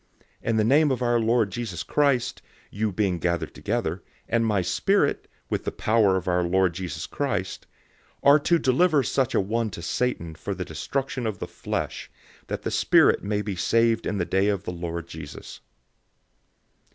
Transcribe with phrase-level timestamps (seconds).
[0.41, 4.63] 005:004 In the name of our Lord Jesus Christ, you being gathered together, and my
[4.63, 7.67] spirit, with the power of our Lord Jesus Christ,
[8.23, 12.09] 005:005 are to deliver such a one to Satan for the destruction of the flesh,
[12.47, 15.59] that the spirit may be saved in the day of the Lord Jesus.